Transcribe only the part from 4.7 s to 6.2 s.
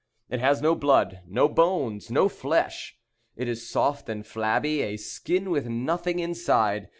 a skin with nothing